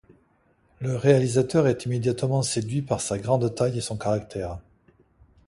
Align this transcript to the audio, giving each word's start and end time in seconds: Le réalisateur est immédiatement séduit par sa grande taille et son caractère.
Le 0.79 0.95
réalisateur 0.95 1.67
est 1.67 1.85
immédiatement 1.85 2.41
séduit 2.41 2.81
par 2.81 3.01
sa 3.01 3.19
grande 3.19 3.53
taille 3.53 3.77
et 3.77 3.81
son 3.81 3.97
caractère. 3.99 4.57